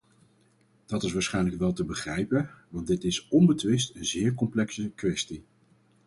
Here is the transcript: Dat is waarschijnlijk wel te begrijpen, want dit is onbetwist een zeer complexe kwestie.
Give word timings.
Dat 0.85 1.03
is 1.03 1.11
waarschijnlijk 1.13 1.57
wel 1.57 1.73
te 1.73 1.83
begrijpen, 1.85 2.49
want 2.69 2.87
dit 2.87 3.03
is 3.03 3.27
onbetwist 3.27 3.95
een 3.95 4.05
zeer 4.05 4.33
complexe 4.33 4.91
kwestie. 4.95 5.43